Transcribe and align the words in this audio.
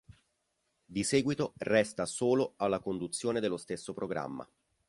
Di 0.85 1.03
seguito, 1.03 1.53
resta 1.57 2.07
solo 2.07 2.53
alla 2.57 2.79
conduzione 2.79 3.39
dello 3.39 3.57
stesso 3.57 3.93
programma. 3.93 4.49